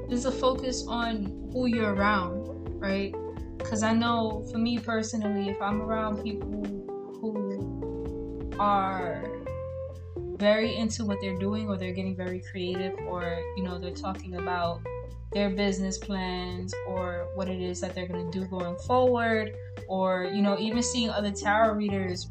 there's 0.08 0.26
a 0.26 0.32
focus 0.32 0.86
on 0.88 1.50
who 1.52 1.66
you're 1.66 1.94
around, 1.94 2.48
right? 2.80 3.14
Because 3.58 3.84
I 3.84 3.94
know 3.94 4.46
for 4.52 4.58
me 4.58 4.80
personally, 4.80 5.50
if 5.50 5.62
I'm 5.62 5.82
around 5.82 6.24
people 6.24 6.64
who 7.20 8.52
are 8.60 9.26
very 10.38 10.76
into 10.76 11.04
what 11.04 11.18
they're 11.20 11.38
doing 11.38 11.68
or 11.68 11.78
they're 11.78 11.94
getting 11.94 12.16
very 12.16 12.42
creative 12.52 12.94
or, 13.08 13.42
you 13.58 13.64
know, 13.64 13.78
they're 13.78 13.92
talking 13.92 14.36
about 14.36 14.82
their 15.34 15.50
business 15.50 15.98
plans 15.98 16.74
or 16.88 17.28
what 17.36 17.50
it 17.50 17.62
is 17.62 17.82
that 17.82 17.94
they're 17.94 18.08
going 18.08 18.32
to 18.32 18.40
do 18.40 18.46
going 18.46 18.78
forward 18.88 19.54
or, 19.90 20.26
you 20.34 20.42
know, 20.42 20.58
even 20.58 20.82
seeing 20.82 21.10
other 21.10 21.32
tarot 21.32 21.74
readers 21.74 22.30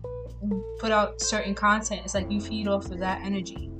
put 0.79 0.93
out 0.93 1.21
certain 1.21 1.55
content, 1.55 2.03
it's 2.05 2.15
like 2.15 2.31
you 2.31 2.41
feed 2.41 2.69
off 2.69 2.91
of 2.91 2.99
that 3.01 3.21
energy 3.23 3.71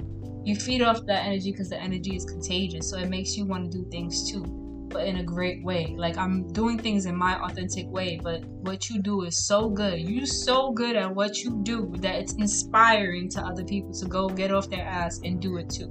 you 0.47 0.55
feed 0.55 0.81
off 0.81 1.05
that 1.07 1.25
energy 1.25 1.51
because 1.51 1.69
the 1.69 1.79
energy 1.79 2.15
is 2.15 2.25
contagious. 2.25 2.89
So 2.89 2.99
it 2.99 3.09
makes 3.09 3.37
you 3.37 3.45
want 3.45 3.73
to 3.73 3.79
do 3.79 3.85
things 3.91 4.31
too, 4.31 4.45
but 4.89 5.05
in 5.05 5.17
a 5.17 5.23
great 5.25 5.65
way. 5.65 5.97
Like 5.99 6.17
I'm 6.17 6.47
doing 6.53 6.79
things 6.79 7.05
in 7.07 7.17
my 7.17 7.35
authentic 7.43 7.91
way, 7.91 8.21
but 8.23 8.45
what 8.45 8.89
you 8.89 9.03
do 9.03 9.25
is 9.25 9.45
so 9.45 9.69
good. 9.69 9.99
You're 10.09 10.25
so 10.25 10.71
good 10.71 10.95
at 10.95 11.13
what 11.13 11.39
you 11.39 11.59
do 11.65 11.93
that 11.99 12.15
it's 12.15 12.35
inspiring 12.35 13.29
to 13.31 13.41
other 13.41 13.65
people 13.65 13.93
to 13.95 14.07
go 14.07 14.29
get 14.29 14.53
off 14.53 14.71
their 14.71 14.85
ass 14.85 15.19
and 15.25 15.43
do 15.43 15.57
it 15.57 15.69
too. 15.69 15.91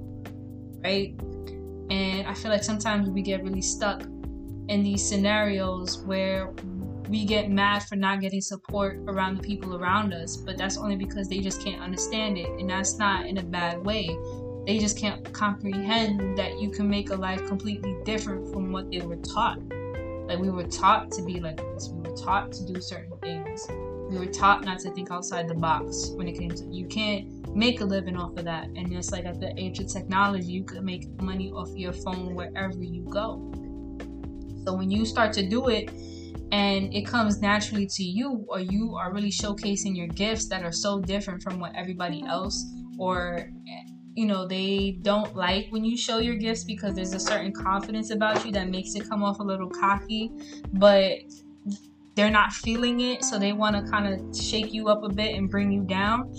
Right? 0.82 1.20
And 1.90 2.26
I 2.26 2.34
feel 2.34 2.50
like 2.50 2.64
sometimes 2.64 3.10
we 3.10 3.22
get 3.24 3.44
really 3.44 3.62
stuck 3.62 4.04
in 4.70 4.84
these 4.84 5.06
scenarios 5.06 6.02
where 6.06 6.54
we 7.10 7.26
get 7.26 7.50
mad 7.50 7.84
for 7.84 7.98
not 7.98 8.22
getting 8.22 8.42
support 8.42 9.02
around 9.08 9.36
the 9.36 9.44
people 9.44 9.76
around 9.76 10.14
us, 10.14 10.38
but 10.38 10.58
that's 10.58 10.78
only 10.78 10.96
because 10.96 11.28
they 11.28 11.40
just 11.40 11.62
can't 11.62 11.82
understand 11.82 12.38
it. 12.38 12.50
And 12.58 12.70
that's 12.70 12.98
not 12.98 13.26
in 13.26 13.38
a 13.38 13.44
bad 13.44 13.86
way. 13.86 14.18
They 14.66 14.80
just 14.80 14.98
can't 14.98 15.32
comprehend 15.32 16.38
that 16.40 16.60
you 16.60 16.72
can 16.72 16.90
make 16.90 17.12
a 17.12 17.16
life 17.16 17.46
completely 17.46 17.96
different 18.04 18.52
from 18.52 18.72
what 18.72 18.90
they 18.90 19.02
were 19.02 19.18
taught. 19.18 19.60
Like 20.28 20.40
we 20.40 20.50
were 20.50 20.64
taught 20.64 21.12
to 21.12 21.22
be 21.22 21.40
like 21.40 21.58
this, 21.58 21.90
we 21.90 22.10
were 22.10 22.18
taught 22.18 22.52
to 22.54 22.66
do 22.66 22.82
certain 22.82 23.16
things. 23.20 23.68
We 24.10 24.18
were 24.18 24.32
taught 24.32 24.64
not 24.64 24.80
to 24.80 24.92
think 24.92 25.12
outside 25.12 25.48
the 25.48 25.54
box 25.54 26.10
when 26.16 26.28
it 26.28 26.40
came 26.40 26.50
to 26.50 26.66
you 26.66 26.88
can't 26.88 27.56
make 27.56 27.82
a 27.82 27.86
living 27.86 28.18
off 28.18 28.38
of 28.38 28.46
that. 28.46 28.66
And 28.66 28.92
it's 28.92 29.12
like 29.12 29.26
at 29.26 29.40
the 29.40 29.54
age 29.56 29.80
of 29.80 29.88
technology, 29.88 30.48
you 30.48 30.64
could 30.64 30.84
make 30.84 31.10
money 31.22 31.52
off 31.52 31.70
your 31.76 31.94
phone 31.94 32.34
wherever 32.34 32.84
you 32.84 33.04
go. 33.04 33.52
So 34.66 34.74
when 34.74 34.90
you 34.90 35.06
start 35.06 35.32
to 35.34 35.48
do 35.48 35.70
it 35.70 35.90
and 36.52 36.92
it 36.92 37.06
comes 37.06 37.40
naturally 37.40 37.86
to 37.86 38.04
you, 38.04 38.46
or 38.48 38.60
you 38.60 38.96
are 38.96 39.14
really 39.14 39.32
showcasing 39.32 39.96
your 39.96 40.08
gifts 40.08 40.48
that 40.50 40.64
are 40.64 40.72
so 40.72 41.00
different 41.02 41.44
from 41.44 41.60
what 41.60 41.76
everybody 41.76 42.24
else, 42.26 42.66
or 42.98 43.52
you 44.16 44.26
know, 44.26 44.48
they 44.48 44.98
don't 45.02 45.36
like 45.36 45.68
when 45.70 45.84
you 45.84 45.98
show 45.98 46.20
your 46.20 46.36
gifts 46.36 46.64
because 46.64 46.96
there's 46.96 47.14
a 47.14 47.20
certain 47.20 47.52
confidence 47.52 48.12
about 48.12 48.46
you 48.46 48.52
that 48.54 48.70
makes 48.70 48.96
it 48.96 49.08
come 49.10 49.24
off 49.24 49.40
a 49.40 49.44
little 49.44 49.70
cocky, 49.70 50.32
but 50.74 51.20
they're 52.16 52.32
not 52.32 52.54
feeling 52.54 53.02
it, 53.02 53.26
so 53.26 53.38
they 53.38 53.52
want 53.52 53.76
to 53.76 53.92
kind 53.92 54.08
of 54.08 54.36
shake 54.36 54.74
you 54.74 54.88
up 54.88 55.04
a 55.04 55.10
bit 55.10 55.36
and 55.36 55.50
bring 55.50 55.70
you 55.70 55.84
down. 55.84 56.34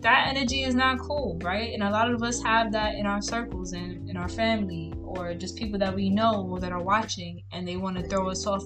That 0.00 0.28
energy 0.28 0.62
is 0.62 0.76
not 0.76 1.00
cool, 1.00 1.40
right? 1.42 1.74
And 1.74 1.82
a 1.82 1.90
lot 1.90 2.08
of 2.08 2.22
us 2.22 2.40
have 2.44 2.70
that 2.70 2.94
in 2.94 3.04
our 3.04 3.20
circles 3.20 3.72
and 3.72 4.08
in 4.08 4.16
our 4.16 4.28
family 4.28 4.92
or 5.02 5.34
just 5.34 5.56
people 5.56 5.78
that 5.80 5.92
we 5.92 6.10
know 6.10 6.56
that 6.60 6.70
are 6.70 6.82
watching 6.82 7.42
and 7.50 7.66
they 7.66 7.76
want 7.76 7.96
to 7.96 8.06
throw 8.08 8.28
us 8.28 8.46
off 8.46 8.64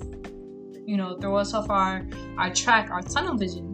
you 0.85 0.97
know 0.97 1.17
throw 1.21 1.37
us 1.37 1.55
off 1.55 1.71
our 1.71 2.05
our 2.37 2.53
track 2.53 2.91
our 2.91 3.03
tunnel 3.03 3.37
vision 3.37 3.69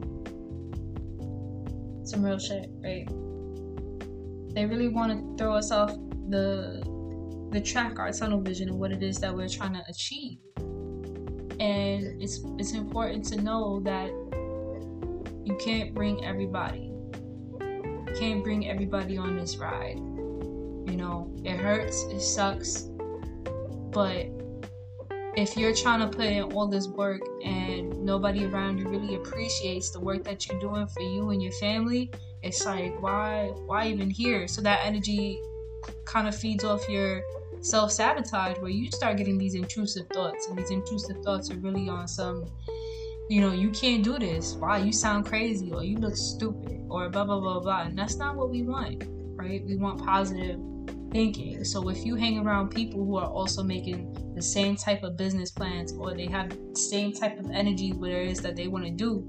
some 2.05 2.23
real 2.23 2.39
shit 2.39 2.71
right 2.83 3.09
they 4.59 4.67
really 4.67 4.89
want 4.89 5.13
to 5.13 5.37
throw 5.37 5.55
us 5.55 5.71
off 5.71 5.95
the 6.31 6.83
the 7.53 7.61
track 7.61 8.01
our 8.01 8.11
tunnel 8.11 8.41
vision 8.41 8.69
and 8.69 8.79
what 8.79 8.91
it 8.91 9.05
is 9.05 9.21
that 9.21 9.33
we're 9.33 9.49
trying 9.49 9.73
to 9.73 9.83
achieve. 9.89 10.39
And 11.61 12.21
it's 12.21 12.41
it's 12.59 12.73
important 12.73 13.25
to 13.27 13.41
know 13.41 13.79
that 13.85 14.09
you 15.45 15.57
can't 15.65 15.95
bring 15.95 16.25
everybody. 16.25 16.93
You 17.61 18.15
can't 18.19 18.43
bring 18.43 18.69
everybody 18.69 19.17
on 19.17 19.37
this 19.37 19.59
ride. 19.59 19.99
You 20.91 20.97
know, 20.97 21.33
it 21.45 21.57
hurts, 21.57 22.03
it 22.11 22.21
sucks, 22.21 22.89
but 23.93 24.27
if 25.37 25.57
you're 25.57 25.75
trying 25.75 26.01
to 26.01 26.09
put 26.09 26.27
in 26.27 26.43
all 26.53 26.67
this 26.67 26.89
work 26.89 27.21
and 27.45 28.05
nobody 28.05 28.45
around 28.45 28.79
you 28.79 28.89
really 28.89 29.15
appreciates 29.15 29.91
the 29.91 30.01
work 30.01 30.25
that 30.25 30.49
you're 30.49 30.59
doing 30.59 30.89
for 30.89 31.03
you 31.03 31.31
and 31.31 31.41
your 31.41 31.53
family, 31.53 32.11
it's 32.43 32.65
like 32.65 33.01
why 33.03 33.53
why 33.67 33.89
even 33.89 34.11
here? 34.11 34.49
So 34.49 34.63
that 34.63 34.81
energy 34.85 35.41
kind 36.05 36.29
of 36.29 36.37
feeds 36.37 36.65
off 36.65 36.89
your 36.89 37.23
self 37.61 37.93
sabotage 37.93 38.59
where 38.59 38.71
you 38.71 38.91
start 38.91 39.17
getting 39.17 39.39
these 39.39 39.55
intrusive 39.55 40.07
thoughts 40.09 40.47
and 40.47 40.59
these 40.59 40.71
intrusive 40.71 41.23
thoughts 41.25 41.51
are 41.51 41.57
really 41.57 41.89
on 41.89 42.07
some 42.09 42.47
you 43.29 43.43
know, 43.43 43.53
you 43.53 43.69
can't 43.71 44.03
do 44.03 44.19
this. 44.19 44.55
Wow, 44.55 44.77
you 44.77 44.91
sound 44.91 45.27
crazy 45.27 45.71
or 45.71 45.85
you 45.85 45.99
look 45.99 46.17
stupid 46.17 46.81
or 46.89 47.09
blah 47.11 47.25
blah 47.25 47.39
blah 47.39 47.61
blah. 47.61 47.83
And 47.83 47.97
that's 47.97 48.17
not 48.17 48.37
what 48.37 48.49
we 48.49 48.63
want, 48.63 49.05
right? 49.37 49.63
We 49.65 49.77
want 49.77 50.03
positive 50.03 50.59
thinking. 51.11 51.63
So 51.65 51.89
if 51.89 52.05
you 52.05 52.15
hang 52.17 52.39
around 52.39 52.71
people 52.71 53.05
who 53.05 53.17
are 53.17 53.29
also 53.29 53.63
making 53.63 54.33
the 54.35 54.43
same 54.43 54.77
type 54.77 55.03
of 55.03 55.17
business 55.17 55.51
plans 55.51 55.93
or 55.93 56.15
they 56.15 56.27
have 56.27 56.51
the 56.51 56.79
same 56.79 57.13
type 57.13 57.39
of 57.39 57.51
energy 57.51 57.93
where 57.93 58.23
it 58.23 58.31
is 58.31 58.41
that 58.41 58.57
they 58.57 58.69
want 58.69 58.85
to 58.85 58.91
do, 58.91 59.29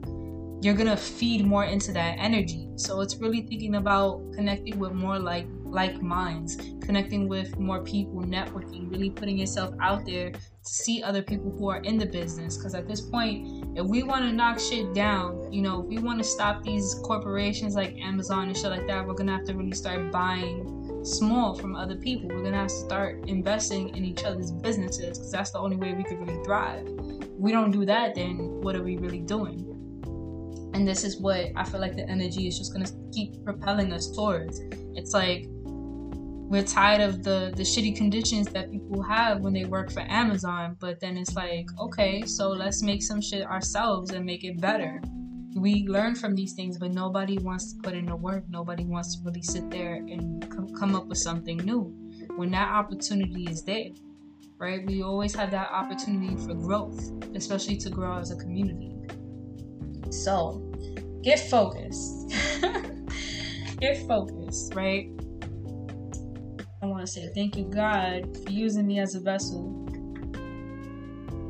you're 0.62 0.74
gonna 0.74 0.98
feed 0.98 1.46
more 1.46 1.66
into 1.66 1.92
that 1.94 2.16
energy. 2.18 2.68
So 2.76 3.02
it's 3.02 3.18
really 3.18 3.42
thinking 3.42 3.76
about 3.76 4.22
connecting 4.34 4.78
with 4.80 4.94
more 4.94 5.18
like 5.18 5.48
like 5.66 6.02
minds, 6.02 6.58
connecting 6.82 7.28
with 7.28 7.58
more 7.60 7.84
people, 7.84 8.22
networking, 8.22 8.90
really 8.92 9.12
putting 9.12 9.38
yourself 9.38 9.74
out 9.80 10.04
there 10.06 10.32
to 10.32 10.40
see 10.64 11.04
other 11.04 11.22
people 11.22 11.52
who 11.52 11.70
are 11.70 11.78
in 11.82 11.98
the 11.98 12.06
business. 12.06 12.58
Because 12.58 12.74
at 12.74 12.88
this 12.88 13.02
point, 13.02 13.78
if 13.78 13.86
we 13.86 14.02
want 14.04 14.24
to 14.24 14.32
knock 14.32 14.60
shit 14.60 14.94
down, 14.96 15.52
you 15.54 15.62
know, 15.62 15.82
if 15.82 15.88
we 15.88 16.00
want 16.00 16.18
to 16.18 16.24
stop 16.24 16.64
these 16.64 16.96
corporations 17.04 17.76
like 17.76 17.96
Amazon 17.98 18.48
and 18.48 18.58
shit 18.58 18.72
like 18.72 18.88
that, 18.88 19.06
we're 19.06 19.14
gonna 19.14 19.32
have 19.32 19.46
to 19.46 19.54
really 19.54 19.74
start 19.74 20.12
buying 20.12 21.06
small 21.06 21.54
from 21.54 21.76
other 21.76 21.96
people. 21.96 22.30
We're 22.30 22.44
gonna 22.44 22.58
have 22.58 22.68
to 22.68 22.74
start 22.74 23.24
investing 23.28 23.96
in 23.96 24.04
each 24.04 24.24
other's 24.24 24.52
businesses 24.52 25.18
because 25.18 25.32
that's 25.32 25.52
the 25.52 25.60
only 25.60 25.78
way 25.78 25.94
we 25.94 26.04
could 26.04 26.20
really 26.20 26.44
thrive. 26.44 26.86
If 26.88 27.30
we 27.38 27.52
don't 27.52 27.72
do 27.72 27.86
that, 27.86 28.16
then 28.16 28.38
what 28.62 28.76
are 28.76 28.84
we 28.84 28.98
really 28.98 29.22
doing? 29.22 29.69
And 30.80 30.88
this 30.88 31.04
is 31.04 31.18
what 31.18 31.48
I 31.58 31.66
feel 31.66 31.82
like 31.82 31.98
the 31.98 32.10
energy 32.10 32.48
is 32.48 32.58
just 32.58 32.72
gonna 32.72 32.90
keep 33.12 33.44
propelling 33.44 33.92
us 33.92 34.10
towards. 34.10 34.62
It's 34.96 35.14
like 35.14 35.46
we're 35.50 36.64
tired 36.64 37.02
of 37.02 37.22
the 37.22 37.52
the 37.54 37.64
shitty 37.64 37.98
conditions 37.98 38.48
that 38.48 38.72
people 38.72 39.02
have 39.04 39.42
when 39.42 39.52
they 39.52 39.66
work 39.66 39.92
for 39.92 40.00
Amazon, 40.00 40.78
but 40.80 41.02
then 41.02 41.18
it's 41.18 41.36
like, 41.36 41.68
okay, 41.78 42.22
so 42.22 42.48
let's 42.48 42.82
make 42.82 43.04
some 43.04 43.20
shit 43.20 43.46
ourselves 43.46 44.12
and 44.12 44.26
make 44.26 44.46
it 44.46 44.62
better 44.62 45.02
we 45.56 45.88
learn 45.88 46.16
from 46.16 46.36
these 46.36 46.54
things, 46.54 46.78
but 46.78 46.92
nobody 46.94 47.38
wants 47.38 47.74
to 47.74 47.82
put 47.82 47.94
in 47.94 48.06
the 48.06 48.16
work. 48.16 48.44
Nobody 48.50 48.86
wants 48.86 49.18
to 49.18 49.24
really 49.26 49.42
sit 49.42 49.70
there 49.70 49.96
and 49.96 50.50
come 50.78 50.96
up 50.96 51.08
with 51.08 51.18
something 51.18 51.58
new 51.58 51.94
when 52.38 52.52
that 52.52 52.70
opportunity 52.70 53.44
is 53.50 53.64
there, 53.64 53.90
right? 54.58 54.86
We 54.86 55.02
always 55.02 55.36
have 55.36 55.52
that 55.52 55.70
opportunity 55.72 56.36
for 56.38 56.54
growth, 56.54 57.12
especially 57.36 57.78
to 57.78 57.90
grow 57.90 58.18
as 58.18 58.32
a 58.32 58.38
community. 58.38 58.96
So, 60.12 60.69
get 61.22 61.40
focused. 61.40 62.30
get 63.80 64.08
focused, 64.08 64.74
right? 64.74 65.10
I 66.82 66.86
want 66.86 67.06
to 67.06 67.08
say 67.08 67.30
thank 67.36 67.58
you, 67.58 67.66
God, 67.66 68.38
for 68.44 68.52
using 68.52 68.88
me 68.88 69.00
as 69.00 69.16
a 69.16 69.20
vessel. 69.20 69.86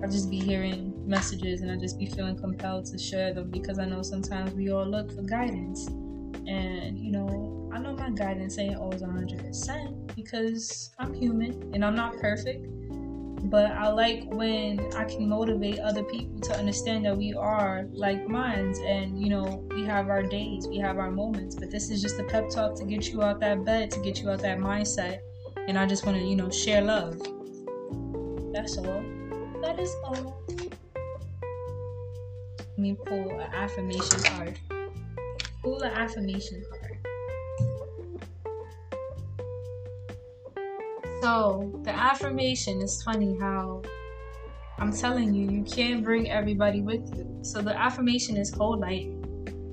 I 0.03 0.07
just 0.07 0.29
be 0.29 0.39
hearing 0.39 0.93
messages 1.07 1.61
and 1.61 1.71
I 1.71 1.75
just 1.75 1.99
be 1.99 2.05
feeling 2.05 2.37
compelled 2.37 2.85
to 2.85 2.97
share 2.97 3.33
them 3.33 3.51
because 3.51 3.79
I 3.79 3.85
know 3.85 4.01
sometimes 4.01 4.53
we 4.53 4.71
all 4.71 4.87
look 4.87 5.11
for 5.13 5.21
guidance. 5.21 5.87
And, 5.87 6.97
you 6.97 7.11
know, 7.11 7.69
I 7.73 7.79
know 7.79 7.93
my 7.95 8.09
guidance 8.09 8.57
ain't 8.57 8.77
always 8.77 9.01
100% 9.01 10.15
because 10.15 10.91
I'm 10.97 11.13
human 11.13 11.71
and 11.73 11.85
I'm 11.85 11.95
not 11.95 12.17
perfect. 12.17 12.65
But 13.43 13.71
I 13.71 13.89
like 13.89 14.23
when 14.25 14.79
I 14.95 15.05
can 15.05 15.27
motivate 15.27 15.79
other 15.79 16.03
people 16.03 16.39
to 16.41 16.57
understand 16.57 17.05
that 17.05 17.17
we 17.17 17.33
are 17.33 17.85
like 17.91 18.27
minds 18.27 18.79
and, 18.79 19.21
you 19.21 19.29
know, 19.29 19.65
we 19.71 19.85
have 19.85 20.09
our 20.09 20.23
days, 20.23 20.67
we 20.67 20.77
have 20.77 20.97
our 20.97 21.09
moments. 21.09 21.55
But 21.55 21.71
this 21.71 21.89
is 21.89 22.01
just 22.01 22.19
a 22.19 22.23
pep 22.23 22.49
talk 22.49 22.75
to 22.75 22.85
get 22.85 23.07
you 23.07 23.23
out 23.23 23.39
that 23.39 23.63
bed, 23.63 23.91
to 23.91 23.99
get 24.01 24.21
you 24.21 24.29
out 24.29 24.39
that 24.39 24.59
mindset. 24.59 25.19
And 25.67 25.77
I 25.77 25.85
just 25.85 26.05
want 26.05 26.17
to, 26.17 26.23
you 26.23 26.35
know, 26.35 26.49
share 26.49 26.81
love. 26.81 27.17
That's 28.53 28.77
all. 28.77 29.03
That 29.61 29.79
is 29.79 29.95
all. 30.03 30.43
Let 32.57 32.77
me 32.77 32.95
pull 33.05 33.39
an 33.39 33.53
affirmation 33.53 34.19
card. 34.23 34.59
Pull 35.63 35.81
an 35.81 35.91
affirmation 35.91 36.63
card. 36.69 36.97
So, 41.21 41.81
the 41.83 41.91
affirmation 41.91 42.81
is 42.81 43.03
funny 43.03 43.37
how 43.39 43.81
I'm 44.77 44.93
telling 44.93 45.33
you, 45.33 45.49
you 45.49 45.63
can't 45.63 46.01
bring 46.03 46.29
everybody 46.29 46.81
with 46.81 47.13
you. 47.17 47.39
So, 47.41 47.61
the 47.61 47.77
affirmation 47.77 48.37
is 48.37 48.53
hold 48.53 48.79
light. 48.79 49.11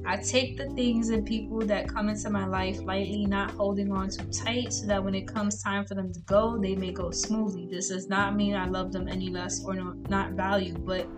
I 0.04 0.16
take 0.16 0.56
the 0.56 0.66
things 0.70 1.10
and 1.10 1.24
people 1.24 1.60
that 1.66 1.88
come 1.88 2.08
into 2.08 2.30
my 2.30 2.46
life 2.46 2.80
lightly, 2.82 3.26
not 3.26 3.52
holding 3.52 3.92
on 3.92 4.10
too 4.10 4.24
tight, 4.26 4.72
so 4.72 4.86
that 4.86 5.02
when 5.02 5.14
it 5.14 5.26
comes 5.26 5.62
time 5.62 5.84
for 5.84 5.94
them 5.94 6.12
to 6.12 6.20
go, 6.20 6.58
they 6.58 6.74
may 6.74 6.92
go 6.92 7.10
smoothly. 7.10 7.66
This 7.70 7.88
does 7.88 8.08
not 8.08 8.36
mean 8.36 8.54
I 8.54 8.66
love 8.66 8.92
them 8.92 9.08
any 9.08 9.30
less 9.30 9.64
or 9.64 9.74
not 9.74 10.32
value, 10.32 10.74
but 10.78 11.08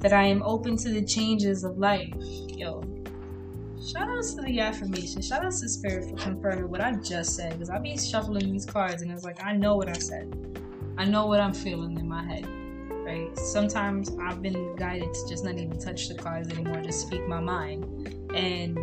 that 0.00 0.12
I 0.12 0.24
am 0.24 0.42
open 0.42 0.76
to 0.78 0.90
the 0.90 1.04
changes 1.04 1.64
of 1.64 1.78
life. 1.78 2.14
Yo, 2.16 2.82
shout 3.86 4.08
out 4.08 4.22
to 4.24 4.42
the 4.42 4.60
affirmation. 4.60 5.22
Shout 5.22 5.44
out 5.44 5.52
to 5.52 5.68
Spirit 5.68 6.10
for 6.10 6.16
confirming 6.16 6.70
what 6.70 6.80
I 6.80 6.92
just 6.94 7.36
said 7.36 7.52
because 7.52 7.70
I 7.70 7.78
be 7.78 7.96
shuffling 7.96 8.52
these 8.52 8.66
cards 8.66 9.02
and 9.02 9.10
it's 9.10 9.24
like 9.24 9.42
I 9.44 9.56
know 9.56 9.76
what 9.76 9.88
I 9.88 9.98
said. 9.98 10.34
I 10.96 11.04
know 11.04 11.26
what 11.26 11.40
I'm 11.40 11.54
feeling 11.54 11.98
in 11.98 12.08
my 12.08 12.24
head. 12.24 12.46
Right? 12.90 13.36
Sometimes 13.38 14.10
I've 14.20 14.42
been 14.42 14.76
guided 14.76 15.14
to 15.14 15.28
just 15.28 15.44
not 15.44 15.54
even 15.54 15.78
touch 15.78 16.08
the 16.08 16.14
cards 16.14 16.50
anymore, 16.50 16.82
just 16.82 17.00
speak 17.00 17.26
my 17.26 17.40
mind. 17.40 18.14
And 18.34 18.76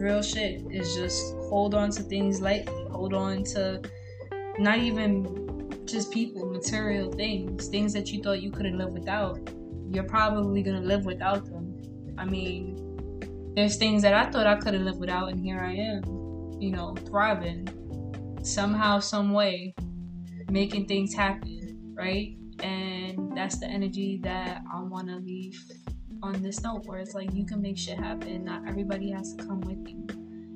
real 0.00 0.22
shit 0.22 0.62
is 0.70 0.94
just 0.94 1.34
hold 1.48 1.74
on 1.74 1.90
to 1.92 2.02
things 2.02 2.40
lightly 2.40 2.84
hold 2.94 3.12
on 3.12 3.42
to 3.42 3.82
not 4.58 4.78
even 4.78 5.68
just 5.84 6.12
people, 6.12 6.46
material 6.46 7.12
things, 7.12 7.68
things 7.68 7.92
that 7.92 8.12
you 8.12 8.22
thought 8.22 8.40
you 8.40 8.50
couldn't 8.50 8.78
live 8.78 8.90
without. 8.90 9.38
You're 9.90 10.04
probably 10.04 10.62
gonna 10.62 10.80
live 10.80 11.04
without 11.04 11.44
them. 11.46 11.74
I 12.16 12.24
mean, 12.24 12.83
there's 13.54 13.76
things 13.76 14.02
that 14.02 14.14
I 14.14 14.30
thought 14.30 14.46
I 14.46 14.56
couldn't 14.56 14.84
live 14.84 14.96
without, 14.96 15.30
and 15.30 15.40
here 15.40 15.60
I 15.60 15.74
am, 15.74 16.02
you 16.60 16.70
know, 16.70 16.94
thriving 17.06 17.68
somehow, 18.42 18.98
some 18.98 19.32
way, 19.32 19.74
making 20.50 20.86
things 20.86 21.14
happen, 21.14 21.94
right? 21.94 22.36
And 22.60 23.36
that's 23.36 23.58
the 23.58 23.66
energy 23.66 24.20
that 24.22 24.62
I 24.72 24.80
want 24.80 25.08
to 25.08 25.16
leave 25.16 25.62
on 26.22 26.42
this 26.42 26.62
note, 26.62 26.86
where 26.86 26.98
it's 26.98 27.14
like 27.14 27.32
you 27.32 27.46
can 27.46 27.62
make 27.62 27.78
shit 27.78 27.98
happen. 27.98 28.44
Not 28.44 28.66
everybody 28.66 29.10
has 29.10 29.34
to 29.34 29.44
come 29.44 29.60
with 29.60 29.88
you. 29.88 30.06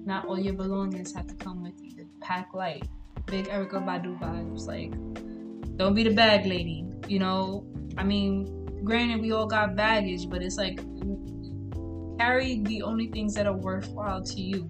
Not 0.05 0.27
all 0.27 0.39
your 0.39 0.55
belongings 0.55 1.15
have 1.15 1.27
to 1.29 1.35
come 1.35 1.63
with 1.63 1.75
you. 1.81 2.09
Pack 2.21 2.55
light. 2.55 2.89
Big 3.27 3.47
Erykah 3.49 3.85
Badu 3.85 4.19
vibes. 4.19 4.67
Like, 4.67 4.93
don't 5.77 5.95
be 5.95 6.03
the 6.03 6.15
bag 6.15 6.47
lady. 6.47 6.85
You 7.07 7.19
know, 7.19 7.67
I 7.97 8.05
mean, 8.05 8.85
granted, 8.85 9.21
we 9.21 9.33
all 9.33 9.47
got 9.47 9.77
baggage, 9.77 10.29
but 10.31 10.43
it's 10.43 10.57
like 10.57 10.81
carry 12.19 12.61
the 12.65 12.83
only 12.83 13.07
things 13.07 13.35
that 13.35 13.47
are 13.47 13.57
worthwhile 13.57 14.23
to 14.23 14.41
you, 14.41 14.69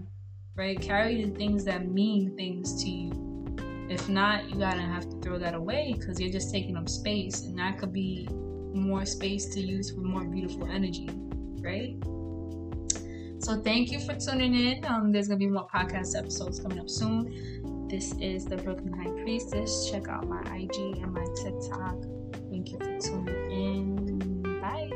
right? 0.54 0.80
Carry 0.80 1.24
the 1.24 1.30
things 1.36 1.64
that 1.64 1.88
mean 1.88 2.36
things 2.36 2.82
to 2.82 2.90
you. 2.90 3.56
If 3.88 4.08
not, 4.08 4.50
you 4.50 4.56
gotta 4.56 4.82
have 4.82 5.08
to 5.08 5.16
throw 5.20 5.38
that 5.38 5.54
away 5.54 5.94
because 5.98 6.20
you're 6.20 6.32
just 6.32 6.52
taking 6.52 6.76
up 6.76 6.88
space, 6.88 7.42
and 7.44 7.58
that 7.58 7.78
could 7.78 7.92
be 7.92 8.28
more 8.74 9.06
space 9.06 9.46
to 9.54 9.60
use 9.60 9.90
for 9.90 10.00
more 10.00 10.24
beautiful 10.24 10.66
energy, 10.66 11.08
right? 11.62 11.96
So 13.40 13.60
thank 13.62 13.90
you 13.90 14.00
for 14.00 14.14
tuning 14.14 14.54
in. 14.54 14.84
Um, 14.84 15.10
there's 15.10 15.28
gonna 15.28 15.38
be 15.38 15.46
more 15.46 15.66
podcast 15.66 16.18
episodes 16.18 16.60
coming 16.60 16.78
up 16.78 16.90
soon. 16.90 17.88
This 17.88 18.12
is 18.20 18.44
the 18.44 18.58
Brooklyn 18.58 18.92
High 18.92 19.22
Priestess. 19.22 19.90
Check 19.90 20.08
out 20.08 20.28
my 20.28 20.42
IG 20.54 20.98
and 20.98 21.14
my 21.14 21.24
TikTok. 21.42 21.96
Thank 22.50 22.72
you 22.72 22.78
for 22.78 22.98
tuning 23.00 23.50
in. 23.50 24.60
Bye. 24.60 24.90